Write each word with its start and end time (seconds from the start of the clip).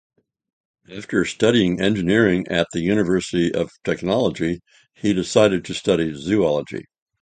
After 0.91 1.23
studying 1.25 1.79
engineering 1.79 2.47
at 2.47 2.65
the 2.73 2.79
University 2.79 3.53
of 3.53 3.69
Technology 3.83 4.61
he 4.95 5.13
decided 5.13 5.63
to 5.65 5.75
study 5.75 6.15
zoology. 6.15 6.85